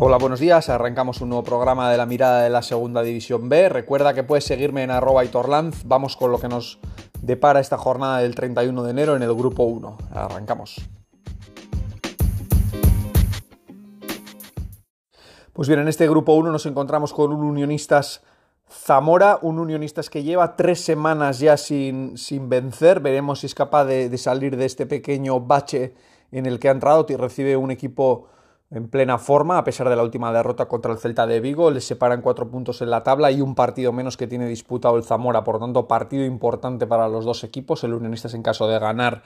Hola, 0.00 0.16
buenos 0.16 0.38
días. 0.38 0.68
Arrancamos 0.68 1.20
un 1.22 1.30
nuevo 1.30 1.42
programa 1.42 1.90
de 1.90 1.96
la 1.96 2.06
mirada 2.06 2.44
de 2.44 2.50
la 2.50 2.62
segunda 2.62 3.02
división 3.02 3.48
B. 3.48 3.68
Recuerda 3.68 4.14
que 4.14 4.22
puedes 4.22 4.44
seguirme 4.44 4.84
en 4.84 4.92
arroba 4.92 5.24
Itorlanz. 5.24 5.82
Vamos 5.86 6.16
con 6.16 6.30
lo 6.30 6.38
que 6.38 6.46
nos 6.46 6.78
depara 7.20 7.58
esta 7.58 7.76
jornada 7.76 8.18
del 8.18 8.36
31 8.36 8.84
de 8.84 8.90
enero 8.92 9.16
en 9.16 9.24
el 9.24 9.34
grupo 9.34 9.64
1. 9.64 9.98
Arrancamos. 10.12 10.88
Pues 15.52 15.66
bien, 15.66 15.80
en 15.80 15.88
este 15.88 16.08
grupo 16.08 16.34
1 16.34 16.52
nos 16.52 16.66
encontramos 16.66 17.12
con 17.12 17.32
un 17.32 17.42
Unionistas 17.42 18.22
Zamora, 18.70 19.40
un 19.42 19.58
Unionistas 19.58 20.10
que 20.10 20.22
lleva 20.22 20.54
tres 20.54 20.80
semanas 20.80 21.40
ya 21.40 21.56
sin, 21.56 22.16
sin 22.16 22.48
vencer. 22.48 23.00
Veremos 23.00 23.40
si 23.40 23.46
es 23.46 23.54
capaz 23.56 23.86
de, 23.86 24.08
de 24.08 24.18
salir 24.18 24.56
de 24.56 24.64
este 24.64 24.86
pequeño 24.86 25.40
bache 25.40 25.96
en 26.30 26.46
el 26.46 26.60
que 26.60 26.68
ha 26.68 26.70
entrado 26.70 27.04
y 27.08 27.16
recibe 27.16 27.56
un 27.56 27.72
equipo 27.72 28.28
en 28.70 28.88
plena 28.88 29.16
forma, 29.16 29.56
a 29.56 29.64
pesar 29.64 29.88
de 29.88 29.96
la 29.96 30.02
última 30.02 30.30
derrota 30.30 30.66
contra 30.66 30.92
el 30.92 30.98
Celta 30.98 31.26
de 31.26 31.40
Vigo. 31.40 31.70
Le 31.70 31.80
separan 31.80 32.20
cuatro 32.20 32.50
puntos 32.50 32.82
en 32.82 32.90
la 32.90 33.02
tabla 33.02 33.30
y 33.30 33.40
un 33.40 33.54
partido 33.54 33.92
menos 33.92 34.18
que 34.18 34.26
tiene 34.26 34.46
disputado 34.46 34.96
el 34.98 35.04
Zamora. 35.04 35.42
Por 35.42 35.58
tanto, 35.58 35.88
partido 35.88 36.24
importante 36.26 36.86
para 36.86 37.08
los 37.08 37.24
dos 37.24 37.44
equipos. 37.44 37.82
El 37.84 37.94
Unionistas, 37.94 38.34
en 38.34 38.42
caso 38.42 38.68
de 38.68 38.78
ganar, 38.78 39.22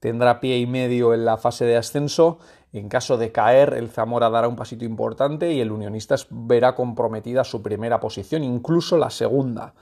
tendrá 0.00 0.40
pie 0.40 0.58
y 0.58 0.66
medio 0.66 1.12
en 1.12 1.26
la 1.26 1.36
fase 1.36 1.66
de 1.66 1.76
ascenso. 1.76 2.38
En 2.72 2.88
caso 2.88 3.18
de 3.18 3.32
caer, 3.32 3.74
el 3.74 3.90
Zamora 3.90 4.30
dará 4.30 4.48
un 4.48 4.56
pasito 4.56 4.86
importante 4.86 5.52
y 5.52 5.60
el 5.60 5.72
Unionistas 5.72 6.26
verá 6.30 6.74
comprometida 6.74 7.44
su 7.44 7.62
primera 7.62 8.00
posición, 8.00 8.44
incluso 8.44 8.96
la 8.96 9.10
segunda, 9.10 9.74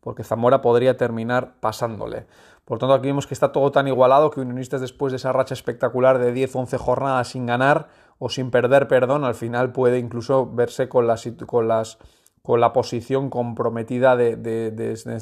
porque 0.00 0.24
Zamora 0.24 0.62
podría 0.62 0.96
terminar 0.96 1.54
pasándole. 1.60 2.26
Por 2.64 2.78
tanto, 2.78 2.94
aquí 2.94 3.08
vemos 3.08 3.26
que 3.26 3.34
está 3.34 3.52
todo 3.52 3.70
tan 3.70 3.88
igualado 3.88 4.30
que 4.30 4.40
Unionistas, 4.40 4.80
después 4.80 5.12
de 5.12 5.16
esa 5.16 5.32
racha 5.32 5.54
espectacular 5.54 6.18
de 6.18 6.34
10-11 6.34 6.78
jornadas 6.78 7.28
sin 7.28 7.46
ganar, 7.46 7.88
o 8.18 8.28
sin 8.28 8.50
perder 8.50 8.88
perdón, 8.88 9.24
al 9.24 9.34
final 9.34 9.72
puede 9.72 9.98
incluso 9.98 10.50
verse 10.50 10.88
con, 10.88 11.06
con, 11.46 11.68
las, 11.68 11.98
con 12.42 12.60
la 12.60 12.72
posición 12.72 13.30
comprometida 13.30 14.16
de, 14.16 14.32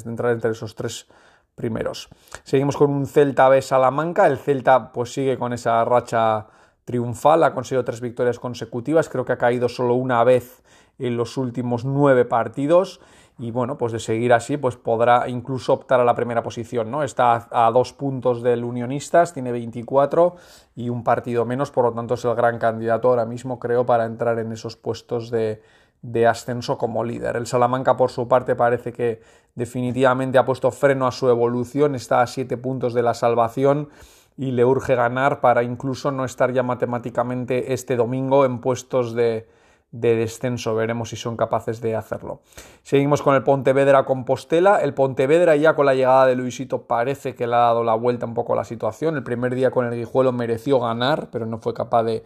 entrar 0.05 0.33
entre 0.33 0.51
esos 0.51 0.75
tres 0.75 1.07
primeros. 1.55 2.09
Seguimos 2.43 2.77
con 2.77 2.91
un 2.91 3.05
Celta 3.05 3.49
B 3.49 3.61
Salamanca. 3.61 4.27
El 4.27 4.37
Celta 4.37 4.91
pues 4.91 5.13
sigue 5.13 5.37
con 5.37 5.53
esa 5.53 5.83
racha 5.85 6.47
triunfal, 6.85 7.43
ha 7.43 7.53
conseguido 7.53 7.85
tres 7.85 8.01
victorias 8.01 8.39
consecutivas, 8.39 9.07
creo 9.07 9.23
que 9.23 9.33
ha 9.33 9.37
caído 9.37 9.69
solo 9.69 9.93
una 9.93 10.23
vez 10.23 10.63
en 10.97 11.17
los 11.17 11.37
últimos 11.37 11.85
nueve 11.85 12.25
partidos 12.25 12.99
y 13.41 13.49
bueno, 13.49 13.75
pues 13.75 13.91
de 13.91 13.97
seguir 13.97 14.33
así, 14.33 14.57
pues 14.57 14.75
podrá 14.75 15.27
incluso 15.27 15.73
optar 15.73 15.99
a 15.99 16.03
la 16.03 16.13
primera 16.13 16.43
posición, 16.43 16.91
¿no? 16.91 17.01
Está 17.01 17.47
a, 17.49 17.71
dos 17.71 17.91
puntos 17.91 18.43
del 18.43 18.63
Unionistas, 18.63 19.33
tiene 19.33 19.51
24 19.51 20.35
y 20.75 20.89
un 20.89 21.03
partido 21.03 21.43
menos, 21.43 21.71
por 21.71 21.85
lo 21.85 21.91
tanto 21.91 22.13
es 22.13 22.23
el 22.23 22.35
gran 22.35 22.59
candidato 22.59 23.09
ahora 23.09 23.25
mismo, 23.25 23.57
creo, 23.57 23.83
para 23.83 24.05
entrar 24.05 24.37
en 24.37 24.51
esos 24.51 24.75
puestos 24.75 25.31
de, 25.31 25.63
de 26.03 26.27
ascenso 26.27 26.77
como 26.77 27.03
líder. 27.03 27.35
El 27.35 27.47
Salamanca, 27.47 27.97
por 27.97 28.11
su 28.11 28.27
parte, 28.27 28.55
parece 28.55 28.93
que 28.93 29.23
definitivamente 29.55 30.37
ha 30.37 30.45
puesto 30.45 30.69
freno 30.69 31.07
a 31.07 31.11
su 31.11 31.27
evolución, 31.27 31.95
está 31.95 32.21
a 32.21 32.27
siete 32.27 32.57
puntos 32.57 32.93
de 32.93 33.01
la 33.01 33.15
salvación 33.15 33.89
y 34.37 34.51
le 34.51 34.65
urge 34.65 34.93
ganar 34.93 35.41
para 35.41 35.63
incluso 35.63 36.11
no 36.11 36.25
estar 36.25 36.53
ya 36.53 36.61
matemáticamente 36.61 37.73
este 37.73 37.95
domingo 37.95 38.45
en 38.45 38.59
puestos 38.59 39.15
de, 39.15 39.47
de 39.91 40.15
descenso. 40.15 40.73
Veremos 40.75 41.09
si 41.09 41.15
son 41.15 41.37
capaces 41.37 41.81
de 41.81 41.95
hacerlo. 41.95 42.41
Seguimos 42.83 43.21
con 43.21 43.35
el 43.35 43.43
Pontevedra 43.43 44.05
Compostela. 44.05 44.81
El 44.81 44.93
Pontevedra 44.93 45.55
ya 45.55 45.75
con 45.75 45.85
la 45.85 45.93
llegada 45.93 46.25
de 46.25 46.35
Luisito 46.35 46.83
parece 46.83 47.35
que 47.35 47.47
le 47.47 47.55
ha 47.55 47.59
dado 47.59 47.83
la 47.83 47.93
vuelta 47.95 48.25
un 48.25 48.33
poco 48.33 48.53
a 48.53 48.55
la 48.55 48.63
situación. 48.63 49.15
El 49.15 49.23
primer 49.23 49.53
día 49.53 49.71
con 49.71 49.85
el 49.85 49.93
Guijuelo 49.93 50.31
mereció 50.31 50.79
ganar, 50.79 51.29
pero 51.31 51.45
no 51.45 51.59
fue 51.59 51.73
capaz 51.73 52.03
de, 52.03 52.23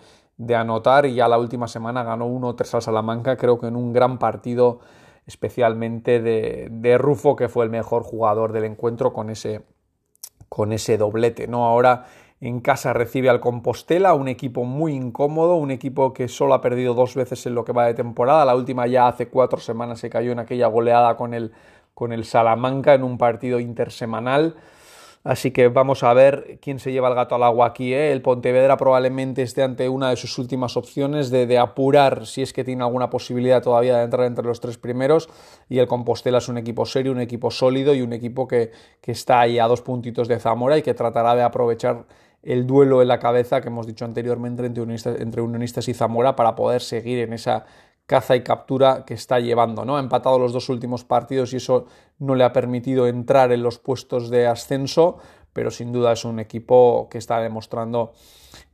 anotar 0.56 1.06
y 1.06 1.16
ya 1.16 1.28
la 1.28 1.38
última 1.38 1.68
semana 1.68 2.04
ganó 2.04 2.28
1-3 2.28 2.76
al 2.76 2.82
Salamanca, 2.82 3.38
creo 3.38 3.58
que 3.60 3.68
en 3.68 3.76
un 3.76 3.94
gran 3.94 4.20
partido 4.20 4.80
especialmente 5.26 6.22
de, 6.22 6.68
de, 6.70 6.98
Rufo, 6.98 7.36
que 7.36 7.50
fue 7.50 7.64
el 7.64 7.72
mejor 7.72 8.04
jugador 8.04 8.52
del 8.52 8.66
encuentro 8.66 9.12
con 9.12 9.30
ese, 9.30 9.64
con 10.50 10.72
ese 10.72 10.98
doblete. 10.98 11.48
¿no? 11.48 11.66
Ahora 11.66 12.06
en 12.48 12.60
casa 12.60 12.94
recibe 12.94 13.30
al 13.30 13.40
Compostela, 13.40 14.14
un 14.14 14.28
equipo 14.28 14.66
muy 14.66 14.94
incómodo, 14.94 15.56
un 15.56 15.72
equipo 15.72 16.14
que 16.14 16.28
solo 16.28 16.54
ha 16.54 16.62
perdido 16.62 16.94
dos 16.94 17.16
veces 17.16 17.44
en 17.48 17.56
lo 17.56 17.66
que 17.66 17.74
va 17.74 17.88
de 17.88 17.96
temporada. 17.96 18.46
La 18.46 18.56
última 18.56 18.86
ya 18.86 19.08
hace 19.08 19.30
cuatro 19.30 19.60
semanas 19.60 20.00
se 20.00 20.12
cayó 20.12 20.32
en 20.32 20.38
aquella 20.38 20.68
goleada 20.68 21.18
con 21.18 21.34
el, 21.34 21.54
con 21.96 22.14
el 22.14 22.24
Salamanca 22.24 22.94
en 22.94 23.04
un 23.04 23.18
partido 23.18 23.60
intersemanal. 23.60 24.56
Así 25.26 25.50
que 25.50 25.70
vamos 25.70 26.04
a 26.04 26.14
ver 26.14 26.60
quién 26.62 26.78
se 26.78 26.92
lleva 26.92 27.10
el 27.10 27.16
gato 27.16 27.34
al 27.34 27.42
agua 27.42 27.66
aquí. 27.66 27.96
¿eh? 27.96 28.12
El 28.12 28.22
Pontevedra 28.22 28.78
probablemente 28.78 29.42
esté 29.42 29.64
ante 29.64 29.90
una 29.90 30.12
de 30.12 30.18
sus 30.18 30.38
últimas 30.38 30.78
opciones 30.78 31.32
de, 31.32 31.58
apurar 31.58 32.28
si 32.28 32.44
es 32.44 32.54
que 32.54 32.64
tiene 32.64 32.84
alguna 32.84 33.10
posibilidad 33.10 33.64
todavía 33.64 33.98
de 33.98 34.04
entrar 34.04 34.28
entre 34.28 34.46
los 34.46 34.62
tres 34.62 34.78
primeros. 34.78 35.28
Y 35.68 35.80
el 35.80 35.88
Compostela 35.88 36.38
es 36.38 36.48
un 36.48 36.60
equipo 36.60 36.86
serio, 36.86 37.12
un 37.12 37.22
equipo 37.22 37.50
sólido 37.50 37.96
y 37.96 38.04
un 38.04 38.14
equipo 38.14 38.48
que, 38.48 38.72
está 39.02 39.40
ahí 39.40 39.58
a 39.58 39.66
dos 39.66 39.82
puntitos 39.82 40.28
de 40.28 40.40
Zamora 40.40 40.78
y 40.78 40.84
que 40.84 40.94
tratará 40.94 41.34
de 41.34 41.42
aprovechar 41.42 42.06
el 42.44 42.68
duelo 42.68 43.02
en 43.02 43.08
la 43.08 43.18
cabeza 43.18 43.62
que 43.62 43.70
hemos 43.70 43.88
dicho 43.88 44.06
anteriormente 44.06 44.64
entre 44.64 44.84
unionistas, 44.84 45.20
entre 45.20 45.42
unionistas 45.42 45.88
y 45.88 45.96
Zamora 45.96 46.36
para 46.36 46.56
poder 46.56 46.82
seguir 46.82 47.18
en 47.18 47.34
esa 47.34 47.66
caza 48.06 48.36
y 48.36 48.44
captura 48.44 49.06
que 49.06 49.14
está 49.14 49.40
llevando. 49.40 49.86
¿no? 49.86 49.98
Ha 49.98 50.00
empatado 50.00 50.40
los 50.40 50.54
dos 50.54 50.70
últimos 50.70 51.04
partidos 51.04 51.54
y 51.54 51.58
eso 51.58 51.86
no 52.20 52.36
le 52.36 52.44
ha 52.44 52.54
permitido 52.54 53.08
entrar 53.08 53.52
en 53.52 53.64
los 53.64 53.80
puestos 53.80 54.30
de 54.30 54.48
ascenso, 54.48 55.18
pero 55.54 55.72
sin 55.72 55.92
duda 55.92 56.14
es 56.14 56.26
un 56.26 56.40
equipo 56.40 57.08
que 57.10 57.18
está 57.18 57.40
demostrando 57.40 58.14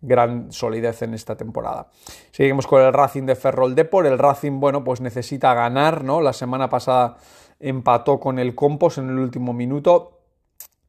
gran 0.02 0.52
solidez 0.52 1.02
en 1.02 1.14
esta 1.14 1.36
temporada. 1.36 1.88
Seguimos 2.32 2.68
con 2.68 2.82
el 2.82 2.94
Racing 2.94 3.24
de 3.24 3.36
Ferrol 3.36 3.76
Depor. 3.76 4.06
El 4.06 4.18
Racing, 4.18 4.60
bueno, 4.60 4.84
pues 4.84 5.02
necesita 5.02 5.54
ganar, 5.54 6.04
¿no? 6.04 6.22
La 6.22 6.34
semana 6.34 6.70
pasada 6.70 7.18
empató 7.60 8.20
con 8.20 8.40
el 8.40 8.56
Compos 8.56 8.98
en 8.98 9.10
el 9.10 9.20
último 9.20 9.54
minuto 9.54 10.22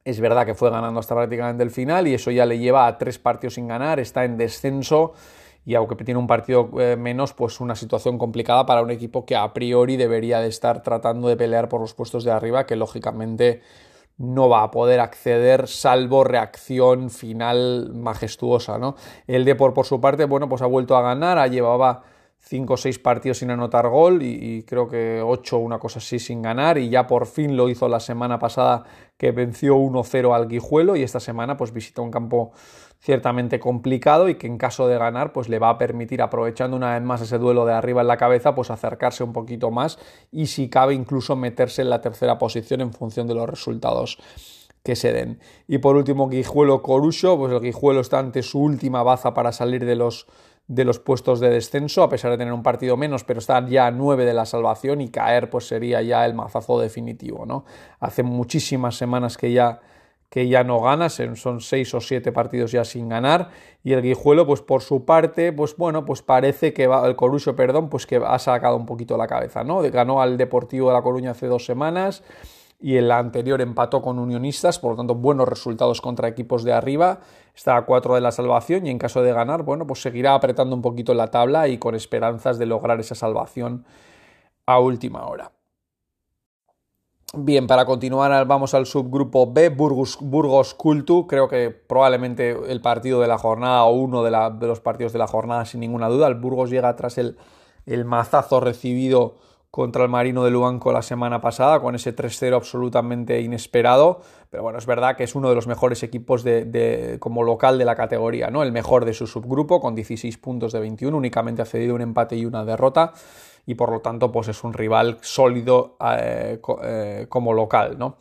es 0.05 0.19
verdad 0.19 0.45
que 0.45 0.53
fue 0.53 0.69
ganando 0.69 0.99
hasta 0.99 1.15
prácticamente 1.15 1.63
el 1.63 1.71
final 1.71 2.07
y 2.07 2.13
eso 2.13 2.29
ya 2.31 2.45
le 2.45 2.59
lleva 2.59 2.87
a 2.87 2.97
tres 2.97 3.19
partidos 3.19 3.55
sin 3.55 3.67
ganar, 3.67 3.99
está 3.99 4.25
en 4.25 4.37
descenso 4.37 5.13
y 5.65 5.75
aunque 5.75 5.95
tiene 6.03 6.19
un 6.19 6.27
partido 6.27 6.69
eh, 6.79 6.95
menos, 6.97 7.33
pues 7.33 7.61
una 7.61 7.75
situación 7.75 8.17
complicada 8.17 8.65
para 8.65 8.81
un 8.81 8.91
equipo 8.91 9.25
que 9.25 9.35
a 9.35 9.53
priori 9.53 9.97
debería 9.97 10.39
de 10.39 10.47
estar 10.47 10.83
tratando 10.83 11.27
de 11.27 11.37
pelear 11.37 11.69
por 11.69 11.81
los 11.81 11.93
puestos 11.93 12.23
de 12.23 12.31
arriba, 12.31 12.65
que 12.65 12.75
lógicamente 12.75 13.61
no 14.17 14.49
va 14.49 14.63
a 14.63 14.71
poder 14.71 14.99
acceder 14.99 15.67
salvo 15.67 16.23
reacción 16.23 17.09
final 17.09 17.91
majestuosa, 17.93 18.77
¿no? 18.77 18.95
El 19.25 19.45
Depor 19.45 19.73
por 19.73 19.85
su 19.85 19.99
parte, 19.99 20.25
bueno, 20.25 20.47
pues 20.49 20.61
ha 20.61 20.67
vuelto 20.67 20.95
a 20.95 21.01
ganar, 21.01 21.37
ha 21.37 21.47
llevaba 21.47 22.03
5 22.45 22.73
o 22.73 22.77
6 22.77 22.99
partidos 22.99 23.37
sin 23.37 23.51
anotar 23.51 23.87
gol 23.87 24.21
y, 24.21 24.63
creo 24.63 24.89
que 24.89 25.21
8 25.23 25.57
una 25.57 25.79
cosa 25.79 25.99
así 25.99 26.19
sin 26.19 26.41
ganar 26.41 26.77
y 26.77 26.89
ya 26.89 27.07
por 27.07 27.25
fin 27.25 27.55
lo 27.55 27.69
hizo 27.69 27.87
la 27.87 28.01
semana 28.01 28.37
pasada 28.37 28.83
que 29.17 29.31
venció 29.31 29.77
1-0 29.77 30.35
al 30.35 30.49
Guijuelo 30.49 30.97
y 30.97 31.03
esta 31.03 31.21
semana 31.21 31.55
pues 31.55 31.71
visita 31.71 32.01
un 32.01 32.11
campo 32.11 32.51
ciertamente 32.99 33.61
complicado 33.61 34.27
y 34.27 34.35
que 34.35 34.47
en 34.47 34.57
caso 34.57 34.87
de 34.87 34.97
ganar 34.97 35.31
pues 35.31 35.47
le 35.47 35.57
va 35.57 35.69
a 35.69 35.77
permitir 35.77 36.21
aprovechando 36.21 36.75
una 36.75 36.93
vez 36.93 37.01
más 37.01 37.21
ese 37.21 37.37
duelo 37.37 37.65
de 37.65 37.73
arriba 37.73 38.01
en 38.01 38.07
la 38.07 38.17
cabeza 38.17 38.53
pues 38.53 38.69
acercarse 38.71 39.23
un 39.23 39.31
poquito 39.31 39.71
más 39.71 39.97
y 40.29 40.47
si 40.47 40.69
cabe 40.69 40.93
incluso 40.93 41.37
meterse 41.37 41.81
en 41.81 41.89
la 41.89 42.01
tercera 42.01 42.37
posición 42.37 42.81
en 42.81 42.91
función 42.91 43.25
de 43.25 43.35
los 43.35 43.49
resultados 43.49 44.17
que 44.83 44.97
se 44.97 45.13
den. 45.13 45.39
Y 45.65 45.77
por 45.77 45.95
último 45.95 46.27
Guijuelo 46.27 46.81
Corucho, 46.81 47.37
pues 47.37 47.53
el 47.53 47.61
Guijuelo 47.61 48.01
está 48.01 48.19
ante 48.19 48.43
su 48.43 48.59
última 48.59 49.01
baza 49.01 49.33
para 49.33 49.53
salir 49.53 49.85
de 49.85 49.95
los 49.95 50.27
de 50.67 50.85
los 50.85 50.99
puestos 50.99 51.39
de 51.39 51.49
descenso, 51.49 52.03
a 52.03 52.09
pesar 52.09 52.31
de 52.31 52.37
tener 52.37 52.53
un 52.53 52.63
partido 52.63 52.95
menos, 52.97 53.23
pero 53.23 53.39
estar 53.39 53.67
ya 53.67 53.87
a 53.87 53.91
9 53.91 54.25
de 54.25 54.33
la 54.33 54.45
salvación 54.45 55.01
y 55.01 55.09
caer 55.09 55.49
pues 55.49 55.67
sería 55.67 56.01
ya 56.01 56.25
el 56.25 56.33
mazazo 56.33 56.79
definitivo, 56.79 57.45
¿no? 57.45 57.65
Hace 57.99 58.23
muchísimas 58.23 58.95
semanas 58.95 59.37
que 59.37 59.51
ya 59.51 59.81
que 60.33 60.47
ya 60.47 60.63
no 60.63 60.81
gana, 60.81 61.09
son 61.09 61.61
seis 61.61 61.93
o 61.93 62.01
siete 62.01 62.31
partidos 62.31 62.71
ya 62.71 62.83
sin 62.83 63.07
ganar, 63.07 63.49
y 63.83 63.93
el 63.93 64.01
Guijuelo, 64.01 64.47
pues 64.47 64.61
por 64.61 64.81
su 64.81 65.05
parte, 65.05 65.53
pues 65.53 65.77
bueno, 65.77 66.05
pues 66.05 66.23
parece 66.23 66.73
que 66.73 66.87
va, 66.87 67.05
el 67.07 67.15
Corucho, 67.15 67.55
perdón, 67.55 67.87
pues 67.87 68.07
que 68.07 68.15
ha 68.15 68.39
sacado 68.39 68.75
un 68.75 68.87
poquito 68.87 69.15
la 69.15 69.27
cabeza, 69.27 69.63
¿no? 69.63 69.83
Ganó 69.91 70.23
al 70.23 70.37
Deportivo 70.37 70.87
de 70.87 70.95
La 70.95 71.03
Coruña 71.03 71.29
hace 71.29 71.45
dos 71.45 71.67
semanas, 71.67 72.23
y 72.83 72.97
en 72.97 73.07
la 73.07 73.17
anterior 73.17 73.61
empató 73.61 74.01
con 74.01 74.19
Unionistas, 74.19 74.77
por 74.77 74.91
lo 74.91 74.97
tanto 74.97 75.15
buenos 75.15 75.47
resultados 75.47 76.01
contra 76.01 76.27
equipos 76.27 76.65
de 76.65 76.73
arriba, 76.73 77.21
está 77.55 77.77
a 77.77 77.85
4 77.85 78.15
de 78.15 78.19
la 78.19 78.33
salvación 78.33 78.85
y 78.85 78.89
en 78.89 78.99
caso 78.99 79.21
de 79.21 79.31
ganar, 79.31 79.63
bueno, 79.63 79.87
pues 79.87 80.01
seguirá 80.01 80.35
apretando 80.35 80.75
un 80.75 80.81
poquito 80.81 81.13
la 81.13 81.31
tabla 81.31 81.69
y 81.69 81.77
con 81.77 81.95
esperanzas 81.95 82.59
de 82.59 82.65
lograr 82.65 82.99
esa 82.99 83.15
salvación 83.15 83.85
a 84.65 84.79
última 84.79 85.25
hora. 85.27 85.53
Bien, 87.33 87.67
para 87.67 87.85
continuar 87.85 88.45
vamos 88.45 88.73
al 88.73 88.85
subgrupo 88.85 89.49
B, 89.53 89.69
Burgos, 89.69 90.17
Burgos 90.19 90.73
Cultu, 90.73 91.25
creo 91.25 91.47
que 91.47 91.69
probablemente 91.69 92.51
el 92.67 92.81
partido 92.81 93.21
de 93.21 93.27
la 93.29 93.37
jornada 93.37 93.85
o 93.85 93.93
uno 93.93 94.23
de, 94.23 94.31
los 94.67 94.81
partidos 94.81 95.13
de 95.13 95.19
la 95.19 95.27
jornada 95.27 95.63
sin 95.63 95.79
ninguna 95.79 96.09
duda, 96.09 96.27
el 96.27 96.35
Burgos 96.35 96.69
llega 96.69 96.93
tras 96.97 97.17
el, 97.17 97.37
el 97.85 98.03
mazazo 98.03 98.59
recibido 98.59 99.35
contra 99.73 100.03
el 100.03 100.09
Marino 100.09 100.43
de 100.43 100.51
Luanco 100.51 100.93
la 100.93 101.01
semana 101.01 101.41
pasada, 101.41 101.79
con 101.79 101.95
ese 101.95 102.15
3-0 102.15 102.55
absolutamente 102.55 103.41
inesperado. 103.41 104.21
Pero 104.51 104.61
bueno, 104.61 104.77
es 104.77 104.85
verdad 104.85 105.17
que 105.17 105.23
es 105.23 105.33
uno 105.33 105.49
de 105.49 105.55
los 105.55 105.65
mejores 105.65 106.03
equipos 106.03 106.43
de, 106.43 107.17
como 107.19 107.41
local 107.41 107.79
de 107.79 107.85
la 107.85 107.95
categoría, 107.95 108.51
¿no? 108.51 108.61
El 108.61 108.71
mejor 108.71 109.03
de 109.03 109.15
su 109.15 109.25
subgrupo, 109.25 109.81
con 109.81 109.95
16 109.95 110.37
puntos 110.37 110.73
de 110.73 110.79
21, 110.79 111.17
únicamente 111.17 111.63
ha 111.63 111.65
cedido 111.65 111.95
un 111.95 112.01
empate 112.01 112.35
y 112.35 112.45
una 112.45 112.63
derrota. 112.63 113.13
Y 113.65 113.73
por 113.73 113.89
lo 113.89 114.01
tanto, 114.01 114.31
pues 114.31 114.47
es 114.47 114.63
un 114.63 114.73
rival 114.73 115.17
sólido 115.21 115.97
eh, 116.19 116.59
eh, 116.83 117.25
como 117.27 117.51
local, 117.51 117.97
¿no? 117.97 118.17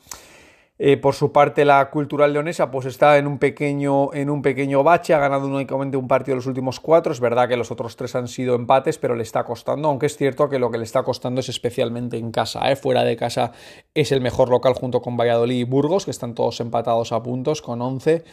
Eh, 0.78 0.96
por 0.96 1.14
su 1.14 1.32
parte, 1.32 1.64
la 1.64 1.90
Cultural 1.90 2.32
Leonesa 2.32 2.70
pues 2.70 2.86
está 2.86 3.18
en 3.18 3.26
un, 3.26 3.38
pequeño, 3.38 4.12
en 4.14 4.30
un 4.30 4.42
pequeño 4.42 4.82
bache, 4.82 5.12
ha 5.12 5.18
ganado 5.18 5.46
únicamente 5.46 5.96
un 5.96 6.08
partido 6.08 6.32
de 6.32 6.36
los 6.36 6.46
últimos 6.46 6.80
cuatro. 6.80 7.12
Es 7.12 7.20
verdad 7.20 7.48
que 7.48 7.56
los 7.56 7.70
otros 7.70 7.94
tres 7.94 8.14
han 8.16 8.26
sido 8.26 8.54
empates, 8.54 8.98
pero 8.98 9.14
le 9.14 9.22
está 9.22 9.44
costando, 9.44 9.88
aunque 9.88 10.06
es 10.06 10.16
cierto 10.16 10.48
que 10.48 10.58
lo 10.58 10.70
que 10.70 10.78
le 10.78 10.84
está 10.84 11.02
costando 11.02 11.40
es 11.40 11.48
especialmente 11.48 12.16
en 12.16 12.32
casa. 12.32 12.70
¿eh? 12.70 12.76
Fuera 12.76 13.04
de 13.04 13.16
casa 13.16 13.52
es 13.94 14.12
el 14.12 14.22
mejor 14.22 14.48
local 14.48 14.72
junto 14.74 15.02
con 15.02 15.16
Valladolid 15.16 15.60
y 15.60 15.64
Burgos, 15.64 16.06
que 16.06 16.10
están 16.10 16.34
todos 16.34 16.60
empatados 16.60 17.12
a 17.12 17.22
puntos 17.22 17.60
con 17.60 17.80
11. 17.80 18.24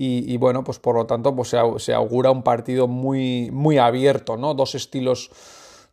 Y, 0.00 0.36
bueno, 0.36 0.62
pues 0.62 0.78
por 0.78 0.94
lo 0.94 1.06
tanto 1.06 1.34
pues 1.34 1.48
se, 1.48 1.58
se 1.78 1.92
augura 1.92 2.30
un 2.30 2.44
partido 2.44 2.86
muy, 2.86 3.50
muy 3.50 3.78
abierto, 3.78 4.36
¿no? 4.36 4.54
Dos 4.54 4.76
estilos 4.76 5.28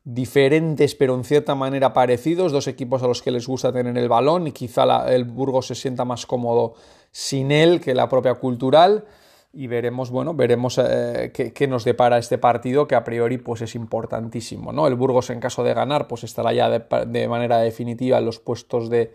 diferentes 0.06 0.94
pero 0.94 1.16
en 1.16 1.24
cierta 1.24 1.56
manera 1.56 1.92
parecidos, 1.92 2.52
dos 2.52 2.68
equipos 2.68 3.02
a 3.02 3.08
los 3.08 3.24
que 3.24 3.32
les 3.32 3.48
gusta 3.48 3.74
tener 3.74 3.98
el 3.98 4.08
balón 4.08 4.48
y 4.48 4.52
quizá 4.52 5.12
el 5.14 5.26
Burgos 5.26 5.68
se 5.68 5.76
sienta 5.76 6.06
más 6.06 6.28
cómodo 6.28 6.76
sin 7.12 7.52
él 7.52 7.82
que 7.82 7.96
la 7.96 8.08
propia 8.08 8.36
cultural 8.36 9.06
y 9.52 9.68
veremos, 9.68 10.12
bueno, 10.12 10.34
veremos 10.34 10.78
eh, 10.78 11.32
qué, 11.34 11.68
nos 11.68 11.86
depara 11.86 12.18
este 12.18 12.38
partido 12.38 12.88
que 12.88 12.96
a 12.96 13.04
priori 13.04 13.38
pues 13.38 13.62
es 13.62 13.74
importantísimo, 13.74 14.74
¿no? 14.74 14.86
El 14.86 14.96
Burgos 14.96 15.30
en 15.30 15.40
caso 15.40 15.64
de 15.64 15.74
ganar 15.74 16.08
pues 16.08 16.24
estará 16.24 16.54
ya 16.54 16.70
de, 16.70 17.28
manera 17.28 17.60
definitiva 17.60 18.18
en 18.20 18.26
los 18.26 18.40
puestos 18.40 18.90
de, 18.90 19.14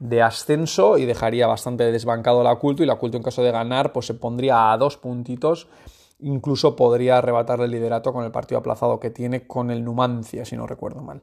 de, 0.00 0.22
ascenso 0.22 0.98
y 0.98 1.06
dejaría 1.06 1.46
bastante 1.46 1.90
desbancado 1.92 2.42
la 2.42 2.56
culto 2.56 2.82
y 2.82 2.86
la 2.86 2.96
culto 2.96 3.16
en 3.16 3.22
caso 3.22 3.42
de 3.42 3.52
ganar 3.52 3.92
pues 3.92 4.06
se 4.06 4.14
pondría 4.14 4.72
a 4.72 4.76
dos 4.76 4.96
puntitos 4.98 5.68
Incluso 6.18 6.76
podría 6.76 7.18
arrebatarle 7.18 7.66
el 7.66 7.70
liderato 7.70 8.12
con 8.12 8.24
el 8.24 8.30
partido 8.30 8.58
aplazado 8.58 8.98
que 8.98 9.10
tiene 9.10 9.46
con 9.46 9.70
el 9.70 9.84
Numancia, 9.84 10.44
si 10.44 10.56
no 10.56 10.66
recuerdo 10.66 11.02
mal. 11.02 11.22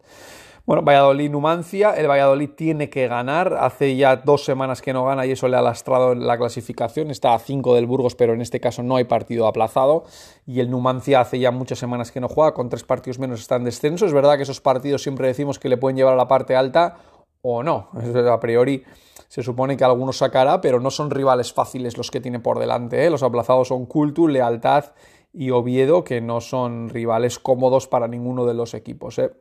Bueno, 0.65 0.81
Valladolid-Numancia, 0.81 1.91
el 1.91 2.07
Valladolid 2.07 2.51
tiene 2.55 2.89
que 2.89 3.09
ganar, 3.09 3.57
hace 3.59 3.97
ya 3.97 4.15
dos 4.15 4.45
semanas 4.45 4.81
que 4.81 4.93
no 4.93 5.03
gana 5.03 5.25
y 5.25 5.31
eso 5.31 5.49
le 5.49 5.57
ha 5.57 5.61
lastrado 5.61 6.15
la 6.15 6.37
clasificación, 6.37 7.11
está 7.11 7.33
a 7.33 7.39
5 7.39 7.75
del 7.75 7.85
Burgos, 7.85 8.15
pero 8.15 8.33
en 8.33 8.39
este 8.39 8.61
caso 8.61 8.81
no 8.81 8.95
hay 8.95 9.03
partido 9.03 9.45
aplazado, 9.47 10.05
y 10.45 10.61
el 10.61 10.69
Numancia 10.69 11.19
hace 11.19 11.37
ya 11.37 11.51
muchas 11.51 11.79
semanas 11.79 12.13
que 12.13 12.21
no 12.21 12.29
juega, 12.29 12.53
con 12.53 12.69
tres 12.69 12.85
partidos 12.85 13.19
menos 13.19 13.41
está 13.41 13.57
en 13.57 13.65
descenso, 13.65 14.05
es 14.05 14.13
verdad 14.13 14.37
que 14.37 14.43
esos 14.43 14.61
partidos 14.61 15.03
siempre 15.03 15.27
decimos 15.27 15.59
que 15.59 15.67
le 15.67 15.75
pueden 15.75 15.97
llevar 15.97 16.13
a 16.13 16.17
la 16.17 16.29
parte 16.29 16.55
alta 16.55 16.95
o 17.45 17.61
no, 17.61 17.89
a 18.31 18.39
priori 18.39 18.83
se 19.27 19.43
supone 19.43 19.75
que 19.75 19.83
algunos 19.83 20.17
sacará, 20.17 20.61
pero 20.61 20.79
no 20.79 20.91
son 20.91 21.11
rivales 21.11 21.51
fáciles 21.51 21.97
los 21.97 22.09
que 22.09 22.21
tiene 22.21 22.39
por 22.39 22.57
delante. 22.57 23.05
¿eh? 23.05 23.09
Los 23.09 23.21
aplazados 23.21 23.67
son 23.67 23.85
Cultu, 23.85 24.27
Lealtad 24.27 24.93
y 25.33 25.51
Oviedo, 25.51 26.03
que 26.03 26.21
no 26.21 26.39
son 26.39 26.89
rivales 26.89 27.39
cómodos 27.39 27.87
para 27.87 28.07
ninguno 28.07 28.45
de 28.45 28.53
los 28.53 28.73
equipos. 28.73 29.19
¿eh? 29.19 29.33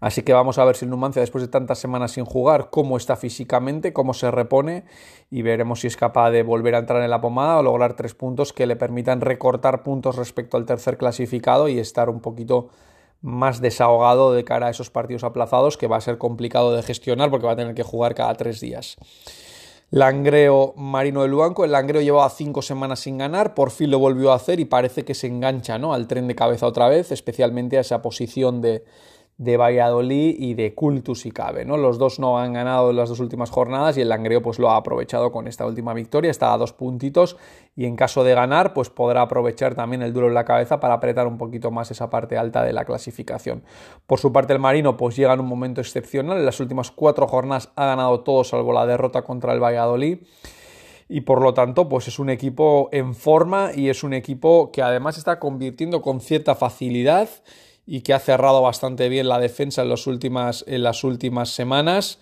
Así 0.00 0.22
que 0.22 0.34
vamos 0.34 0.58
a 0.58 0.64
ver 0.66 0.76
si 0.76 0.84
el 0.84 0.90
Numancia, 0.90 1.20
después 1.20 1.42
de 1.42 1.48
tantas 1.48 1.78
semanas 1.78 2.12
sin 2.12 2.26
jugar, 2.26 2.68
cómo 2.68 2.98
está 2.98 3.16
físicamente, 3.16 3.94
cómo 3.94 4.12
se 4.12 4.30
repone 4.30 4.84
y 5.30 5.40
veremos 5.40 5.80
si 5.80 5.86
es 5.86 5.96
capaz 5.96 6.30
de 6.30 6.42
volver 6.42 6.74
a 6.74 6.78
entrar 6.78 7.02
en 7.02 7.10
la 7.10 7.22
pomada 7.22 7.60
o 7.60 7.62
lograr 7.62 7.94
tres 7.94 8.14
puntos 8.14 8.52
que 8.52 8.66
le 8.66 8.76
permitan 8.76 9.22
recortar 9.22 9.82
puntos 9.82 10.16
respecto 10.16 10.58
al 10.58 10.66
tercer 10.66 10.98
clasificado 10.98 11.68
y 11.68 11.78
estar 11.78 12.10
un 12.10 12.20
poquito 12.20 12.68
más 13.22 13.60
desahogado 13.60 14.34
de 14.34 14.44
cara 14.44 14.66
a 14.66 14.70
esos 14.70 14.90
partidos 14.90 15.24
aplazados 15.24 15.76
que 15.76 15.86
va 15.86 15.96
a 15.96 16.00
ser 16.00 16.18
complicado 16.18 16.74
de 16.74 16.82
gestionar 16.82 17.30
porque 17.30 17.46
va 17.46 17.52
a 17.52 17.56
tener 17.56 17.74
que 17.74 17.82
jugar 17.82 18.14
cada 18.14 18.34
tres 18.34 18.60
días. 18.60 18.96
Langreo 19.90 20.72
Marino 20.76 21.22
de 21.22 21.28
Luanco, 21.28 21.64
el 21.64 21.72
Langreo 21.72 22.00
llevaba 22.00 22.28
cinco 22.30 22.62
semanas 22.62 23.00
sin 23.00 23.18
ganar, 23.18 23.54
por 23.54 23.70
fin 23.70 23.90
lo 23.90 23.98
volvió 23.98 24.32
a 24.32 24.36
hacer 24.36 24.58
y 24.58 24.64
parece 24.64 25.04
que 25.04 25.14
se 25.14 25.26
engancha 25.26 25.78
¿no? 25.78 25.92
al 25.92 26.06
tren 26.06 26.26
de 26.28 26.34
cabeza 26.34 26.66
otra 26.66 26.88
vez, 26.88 27.12
especialmente 27.12 27.76
a 27.76 27.82
esa 27.82 28.00
posición 28.00 28.62
de, 28.62 28.84
de 29.42 29.56
Valladolid 29.56 30.36
y 30.38 30.54
de 30.54 30.72
Cultus 30.72 31.26
y 31.26 31.32
Cabe. 31.32 31.64
¿no? 31.64 31.76
Los 31.76 31.98
dos 31.98 32.20
no 32.20 32.38
han 32.38 32.52
ganado 32.52 32.92
las 32.92 33.08
dos 33.08 33.18
últimas 33.18 33.50
jornadas 33.50 33.98
y 33.98 34.00
el 34.00 34.08
Langreo 34.08 34.40
pues 34.40 34.60
lo 34.60 34.70
ha 34.70 34.76
aprovechado 34.76 35.32
con 35.32 35.48
esta 35.48 35.66
última 35.66 35.94
victoria, 35.94 36.30
está 36.30 36.52
a 36.52 36.58
dos 36.58 36.72
puntitos 36.72 37.36
y 37.74 37.86
en 37.86 37.96
caso 37.96 38.22
de 38.22 38.34
ganar 38.34 38.72
pues 38.72 38.88
podrá 38.88 39.22
aprovechar 39.22 39.74
también 39.74 40.02
el 40.02 40.12
duro 40.12 40.28
en 40.28 40.34
la 40.34 40.44
cabeza 40.44 40.78
para 40.78 40.94
apretar 40.94 41.26
un 41.26 41.38
poquito 41.38 41.72
más 41.72 41.90
esa 41.90 42.08
parte 42.08 42.38
alta 42.38 42.62
de 42.62 42.72
la 42.72 42.84
clasificación. 42.84 43.64
Por 44.06 44.20
su 44.20 44.32
parte 44.32 44.52
el 44.52 44.60
Marino 44.60 44.96
pues 44.96 45.16
llega 45.16 45.34
en 45.34 45.40
un 45.40 45.46
momento 45.46 45.80
excepcional, 45.80 46.38
en 46.38 46.46
las 46.46 46.60
últimas 46.60 46.92
cuatro 46.92 47.26
jornadas 47.26 47.72
ha 47.74 47.86
ganado 47.86 48.20
todo 48.20 48.44
salvo 48.44 48.72
la 48.72 48.86
derrota 48.86 49.22
contra 49.22 49.52
el 49.52 49.60
Valladolid 49.60 50.18
y 51.08 51.22
por 51.22 51.42
lo 51.42 51.52
tanto 51.52 51.88
pues 51.88 52.06
es 52.06 52.20
un 52.20 52.30
equipo 52.30 52.90
en 52.92 53.16
forma 53.16 53.70
y 53.74 53.88
es 53.88 54.04
un 54.04 54.14
equipo 54.14 54.70
que 54.70 54.82
además 54.82 55.18
está 55.18 55.40
convirtiendo 55.40 56.00
con 56.00 56.20
cierta 56.20 56.54
facilidad 56.54 57.28
y 57.86 58.02
que 58.02 58.14
ha 58.14 58.18
cerrado 58.18 58.62
bastante 58.62 59.08
bien 59.08 59.28
la 59.28 59.38
defensa 59.38 59.82
en, 59.82 59.88
las 59.88 60.06
últimas, 60.06 60.64
en 60.66 60.82
las 60.82 61.04
últimas 61.04 61.50
semanas. 61.50 62.18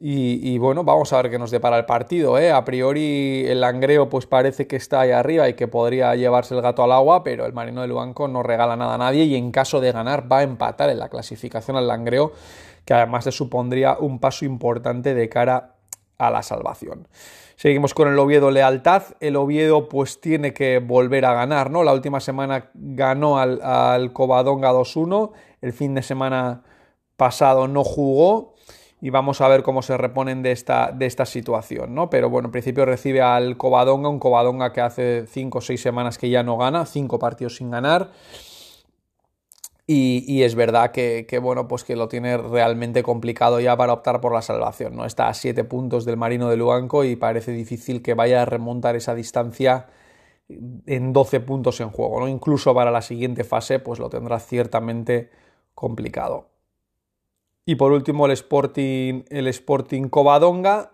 Y, 0.00 0.58
bueno, 0.58 0.82
vamos 0.82 1.12
a 1.12 1.22
ver 1.22 1.30
qué 1.30 1.38
nos 1.38 1.50
depara 1.50 1.78
el 1.78 1.86
partido. 1.86 2.36
¿eh? 2.36 2.50
A 2.50 2.64
priori 2.64 3.46
el 3.46 3.60
Langreo 3.60 4.08
pues 4.08 4.26
parece 4.26 4.66
que 4.66 4.76
está 4.76 5.00
ahí 5.00 5.12
arriba 5.12 5.48
y 5.48 5.54
que 5.54 5.68
podría 5.68 6.14
llevarse 6.16 6.54
el 6.54 6.62
gato 6.62 6.82
al 6.82 6.92
agua, 6.92 7.22
pero 7.22 7.46
el 7.46 7.52
Marino 7.52 7.80
del 7.80 7.90
Luanco 7.90 8.26
no 8.26 8.42
regala 8.42 8.76
nada 8.76 8.94
a 8.94 8.98
nadie 8.98 9.24
y 9.24 9.36
en 9.36 9.52
caso 9.52 9.80
de 9.80 9.92
ganar 9.92 10.30
va 10.30 10.38
a 10.38 10.42
empatar 10.42 10.90
en 10.90 10.98
la 10.98 11.08
clasificación 11.08 11.76
al 11.76 11.86
Langreo, 11.86 12.32
que 12.84 12.92
además 12.92 13.24
le 13.24 13.32
supondría 13.32 13.96
un 13.98 14.18
paso 14.18 14.44
importante 14.44 15.14
de 15.14 15.28
cara 15.28 15.73
a 16.18 16.30
la 16.30 16.42
salvación. 16.42 17.08
Seguimos 17.56 17.94
con 17.94 18.08
el 18.08 18.18
Oviedo 18.18 18.50
Lealtad. 18.50 19.02
El 19.20 19.36
Oviedo 19.36 19.88
pues 19.88 20.20
tiene 20.20 20.52
que 20.52 20.78
volver 20.78 21.24
a 21.24 21.34
ganar, 21.34 21.70
¿no? 21.70 21.82
La 21.82 21.92
última 21.92 22.20
semana 22.20 22.70
ganó 22.74 23.38
al, 23.38 23.60
al 23.62 24.12
Covadonga 24.12 24.72
2-1. 24.72 25.32
El 25.60 25.72
fin 25.72 25.94
de 25.94 26.02
semana 26.02 26.62
pasado 27.16 27.68
no 27.68 27.84
jugó. 27.84 28.54
Y 29.00 29.10
vamos 29.10 29.42
a 29.42 29.48
ver 29.48 29.62
cómo 29.62 29.82
se 29.82 29.98
reponen 29.98 30.42
de 30.42 30.52
esta, 30.52 30.90
de 30.90 31.04
esta 31.04 31.26
situación, 31.26 31.94
¿no? 31.94 32.08
Pero 32.08 32.30
bueno, 32.30 32.48
en 32.48 32.52
principio 32.52 32.86
recibe 32.86 33.20
al 33.20 33.58
Covadonga, 33.58 34.08
un 34.08 34.18
Covadonga 34.18 34.72
que 34.72 34.80
hace 34.80 35.26
5 35.26 35.58
o 35.58 35.60
6 35.60 35.80
semanas 35.80 36.16
que 36.16 36.30
ya 36.30 36.42
no 36.42 36.56
gana, 36.56 36.86
5 36.86 37.18
partidos 37.18 37.56
sin 37.56 37.70
ganar. 37.70 38.08
Y, 39.86 40.42
es 40.42 40.54
verdad 40.54 40.92
que, 40.92 41.38
bueno, 41.42 41.68
pues 41.68 41.84
que 41.84 41.94
lo 41.94 42.08
tiene 42.08 42.38
realmente 42.38 43.02
complicado 43.02 43.60
ya 43.60 43.76
para 43.76 43.92
optar 43.92 44.20
por 44.20 44.32
la 44.32 44.40
salvación. 44.40 44.96
¿no? 44.96 45.04
Está 45.04 45.28
a 45.28 45.34
7 45.34 45.64
puntos 45.64 46.06
del 46.06 46.16
Marino 46.16 46.48
de 46.48 46.56
Luanco 46.56 47.04
y 47.04 47.16
parece 47.16 47.52
difícil 47.52 48.00
que 48.00 48.14
vaya 48.14 48.42
a 48.42 48.44
remontar 48.46 48.96
esa 48.96 49.14
distancia 49.14 49.88
en 50.48 51.12
12 51.12 51.40
puntos 51.40 51.80
en 51.80 51.90
juego. 51.90 52.20
¿no? 52.20 52.28
Incluso 52.28 52.74
para 52.74 52.90
la 52.90 53.02
siguiente 53.02 53.44
fase, 53.44 53.78
pues 53.78 53.98
lo 53.98 54.08
tendrá 54.08 54.40
ciertamente 54.40 55.30
complicado. 55.74 56.48
Y 57.66 57.74
por 57.76 57.92
último, 57.92 58.24
el 58.24 58.32
Sporting, 58.32 59.24
el 59.28 59.48
Sporting 59.48 60.08
Covadonga. 60.08 60.92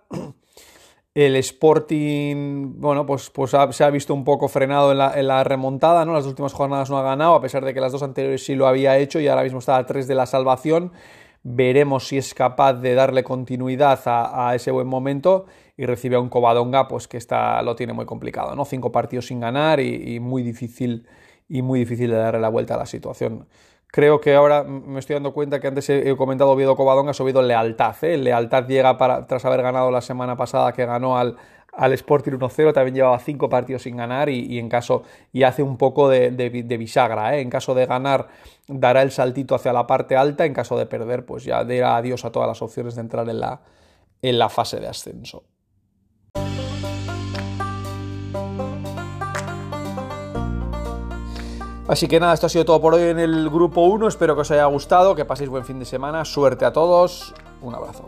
El 1.14 1.34
Sporting, 1.36 2.74
bueno, 2.80 3.04
pues, 3.04 3.30
pues 3.30 3.50
se 3.70 3.84
ha 3.84 3.90
visto 3.90 4.14
un 4.14 4.22
poco 4.22 4.46
frenado 4.46 4.92
en 4.92 5.26
la, 5.26 5.42
remontada, 5.42 6.04
¿no? 6.04 6.12
Las 6.12 6.24
últimas 6.24 6.52
jornadas 6.52 6.88
no 6.88 6.98
ha 6.98 7.02
ganado, 7.02 7.34
a 7.34 7.40
pesar 7.40 7.64
de 7.64 7.74
que 7.74 7.80
las 7.80 7.90
dos 7.90 8.04
anteriores 8.04 8.44
sí 8.44 8.54
lo 8.54 8.68
había 8.68 8.96
hecho 8.96 9.18
y 9.18 9.26
ahora 9.26 9.42
mismo 9.42 9.58
está 9.58 9.76
a 9.76 9.86
tres 9.86 10.06
de 10.06 10.14
la 10.14 10.26
salvación. 10.26 10.92
Veremos 11.42 12.06
si 12.06 12.18
es 12.18 12.32
capaz 12.32 12.74
de 12.74 12.94
darle 12.94 13.24
continuidad 13.24 14.00
a, 14.06 14.54
ese 14.54 14.70
buen 14.70 14.86
momento 14.86 15.46
y 15.76 15.84
recibe 15.84 16.14
a 16.14 16.20
un 16.20 16.28
Covadonga, 16.28 16.86
pues 16.86 17.08
que 17.08 17.16
está, 17.16 17.60
lo 17.62 17.74
tiene 17.74 17.92
muy 17.92 18.06
complicado, 18.06 18.54
¿no? 18.54 18.64
Cinco 18.64 18.92
partidos 18.92 19.26
sin 19.26 19.40
ganar 19.40 19.80
y, 19.80 20.20
muy 20.20 20.44
difícil 20.44 21.08
y 21.48 21.62
muy 21.62 21.80
difícil 21.80 22.10
de 22.10 22.16
darle 22.18 22.40
la 22.40 22.50
vuelta 22.50 22.74
a 22.74 22.78
la 22.78 22.86
situación. 22.86 23.48
Creo 23.92 24.20
que 24.20 24.34
ahora 24.34 24.62
me 24.62 25.00
estoy 25.00 25.14
dando 25.14 25.32
cuenta 25.32 25.58
que 25.58 25.66
antes 25.66 25.90
he 25.90 26.16
comentado 26.16 26.50
Oviedo 26.50 26.76
Covadonga, 26.76 27.10
ha 27.10 27.22
Oviedo 27.22 27.42
Lealtad. 27.42 27.96
¿eh? 28.02 28.16
Lealtad 28.16 28.66
llega 28.66 28.96
para, 28.96 29.26
tras 29.26 29.44
haber 29.44 29.62
ganado 29.62 29.90
la 29.90 30.00
semana 30.00 30.36
pasada 30.36 30.72
que 30.72 30.86
ganó 30.86 31.18
al, 31.18 31.36
al 31.72 31.92
Sporting 31.94 32.32
1-0, 32.32 32.72
también 32.72 32.94
llevaba 32.94 33.18
cinco 33.18 33.48
partidos 33.48 33.82
sin 33.82 33.96
ganar 33.96 34.28
y, 34.28 34.58
en 34.58 34.68
caso 34.68 35.02
y 35.32 35.42
hace 35.42 35.62
un 35.62 35.76
poco 35.76 36.08
de, 36.08 36.30
bisagra. 36.78 37.36
¿eh? 37.36 37.40
En 37.40 37.50
caso 37.50 37.74
de 37.74 37.86
ganar 37.86 38.28
dará 38.68 39.02
el 39.02 39.10
saltito 39.10 39.54
hacia 39.54 39.72
la 39.72 39.86
parte 39.86 40.16
alta, 40.16 40.44
en 40.44 40.54
caso 40.54 40.78
de 40.78 40.86
perder 40.86 41.24
pues 41.24 41.44
ya 41.44 41.64
dirá 41.64 41.96
adiós 41.96 42.24
a 42.24 42.30
todas 42.30 42.48
las 42.48 42.62
opciones 42.62 42.94
de 42.94 43.00
entrar 43.00 43.28
en 43.28 43.40
la, 43.40 43.60
en 44.22 44.38
la 44.38 44.48
fase 44.48 44.78
de 44.78 44.88
ascenso. 44.88 45.42
Así 51.90 52.06
que 52.06 52.20
nada, 52.20 52.34
esto 52.34 52.46
ha 52.46 52.48
sido 52.48 52.64
todo 52.64 52.80
por 52.80 52.94
hoy 52.94 53.02
en 53.02 53.18
el 53.18 53.50
grupo 53.50 53.80
1. 53.80 54.06
Espero 54.06 54.36
que 54.36 54.42
os 54.42 54.50
haya 54.52 54.64
gustado, 54.66 55.16
que 55.16 55.24
paséis 55.24 55.50
buen 55.50 55.64
fin 55.64 55.80
de 55.80 55.84
semana. 55.84 56.24
Suerte 56.24 56.64
a 56.64 56.72
todos. 56.72 57.34
Un 57.60 57.74
abrazo. 57.74 58.06